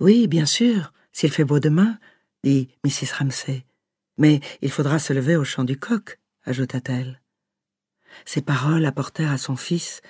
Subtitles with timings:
[0.00, 1.98] Oui, bien sûr, s'il fait beau demain,
[2.44, 3.12] dit Mrs.
[3.18, 3.64] Ramsay.
[4.16, 7.20] Mais il faudra se lever au chant du coq, ajouta-t-elle.
[8.24, 10.00] Ces paroles apportèrent à son fils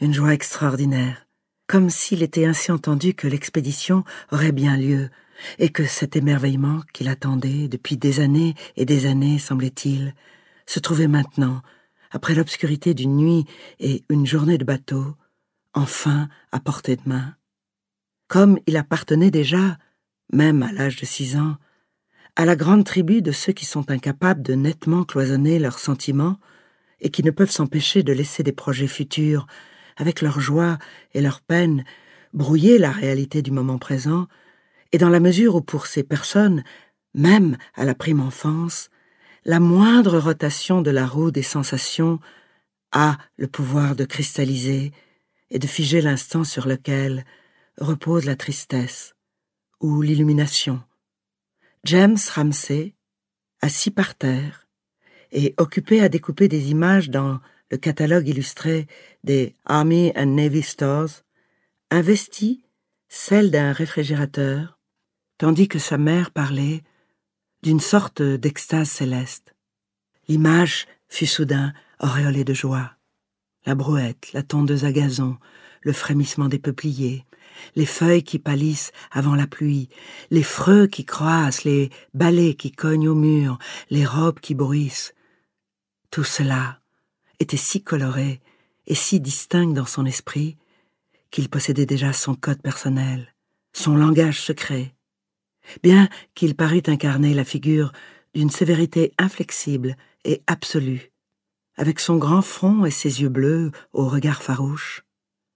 [0.00, 1.26] une joie extraordinaire,
[1.66, 5.10] comme s'il était ainsi entendu que l'expédition aurait bien lieu,
[5.58, 10.14] et que cet émerveillement qu'il attendait depuis des années et des années, semblait-il,
[10.66, 11.62] se trouvait maintenant,
[12.10, 13.44] après l'obscurité d'une nuit
[13.80, 15.16] et une journée de bateau,
[15.74, 17.34] enfin à portée de main.
[18.34, 19.78] Comme il appartenait déjà,
[20.32, 21.54] même à l'âge de six ans,
[22.34, 26.40] à la grande tribu de ceux qui sont incapables de nettement cloisonner leurs sentiments
[27.00, 29.46] et qui ne peuvent s'empêcher de laisser des projets futurs,
[29.96, 30.78] avec leur joie
[31.12, 31.84] et leur peine,
[32.32, 34.26] brouiller la réalité du moment présent,
[34.90, 36.64] et dans la mesure où pour ces personnes,
[37.14, 38.90] même à la prime enfance,
[39.44, 42.18] la moindre rotation de la roue des sensations
[42.90, 44.90] a le pouvoir de cristalliser
[45.50, 47.24] et de figer l'instant sur lequel
[47.78, 49.14] repose la tristesse
[49.80, 50.82] ou l'illumination.
[51.84, 52.94] James Ramsay,
[53.60, 54.68] assis par terre
[55.32, 58.86] et occupé à découper des images dans le catalogue illustré
[59.24, 61.22] des Army and Navy Stores,
[61.90, 62.62] investit
[63.08, 64.78] celle d'un réfrigérateur,
[65.38, 66.82] tandis que sa mère parlait
[67.62, 69.54] d'une sorte d'extase céleste.
[70.28, 72.96] L'image fut soudain auréolée de joie.
[73.66, 75.38] La brouette, la tondeuse à gazon,
[75.84, 77.24] le frémissement des peupliers,
[77.76, 79.88] les feuilles qui pâlissent avant la pluie,
[80.30, 83.58] les freux qui croissent, les balais qui cognent au mur,
[83.90, 85.14] les robes qui bruissent.
[86.10, 86.80] Tout cela
[87.38, 88.40] était si coloré
[88.86, 90.56] et si distinct dans son esprit
[91.30, 93.34] qu'il possédait déjà son code personnel,
[93.72, 94.94] son langage secret,
[95.82, 97.92] bien qu'il parût incarner la figure
[98.34, 101.12] d'une sévérité inflexible et absolue,
[101.76, 105.04] avec son grand front et ses yeux bleus au regard farouche,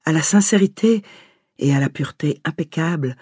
[0.09, 1.03] à la sincérité
[1.59, 3.15] et à la pureté impeccable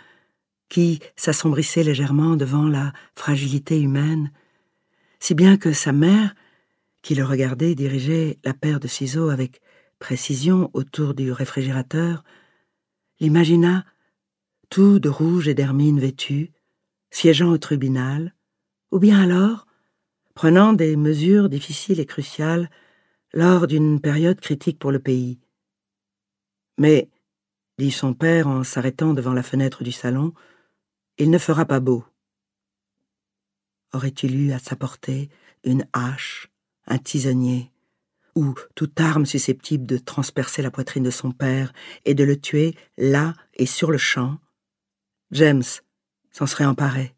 [0.69, 4.31] qui s'assombrissait légèrement devant la fragilité humaine,
[5.19, 6.37] si bien que sa mère,
[7.03, 9.61] qui le regardait diriger la paire de ciseaux avec
[9.99, 12.23] précision autour du réfrigérateur,
[13.19, 13.85] l'imagina
[14.71, 16.53] tout de rouge et d'hermine vêtu,
[17.11, 18.33] siégeant au tribunal,
[18.93, 19.67] ou bien alors
[20.35, 22.71] prenant des mesures difficiles et cruciales
[23.35, 25.41] lors d'une période critique pour le pays.
[26.79, 27.09] Mais
[27.79, 30.33] dit son père en s'arrêtant devant la fenêtre du salon,
[31.19, 32.05] il ne fera pas beau.
[33.93, 35.31] Aurait-il eu à sa portée
[35.65, 36.51] une hache,
[36.87, 37.73] un tisonnier,
[38.35, 41.73] ou toute arme susceptible de transpercer la poitrine de son père
[42.05, 44.39] et de le tuer là et sur le champ,
[45.33, 45.65] James
[46.31, 47.16] s'en serait emparé.